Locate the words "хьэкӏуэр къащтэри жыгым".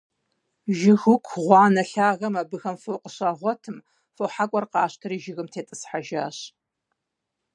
4.33-5.47